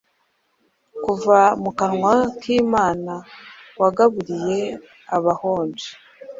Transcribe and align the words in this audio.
Kuva 1.03 1.39
mu 1.61 1.71
kanwa 1.79 2.13
kImana 2.41 3.13
wagaburiye 3.81 4.59
abahonje 5.15 5.89